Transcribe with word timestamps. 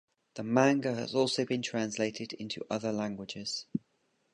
The 0.33 0.41
manga 0.41 0.95
has 0.95 1.13
also 1.13 1.45
been 1.45 1.61
translated 1.61 2.33
into 2.33 2.65
other 2.71 2.91
languages. 2.91 3.67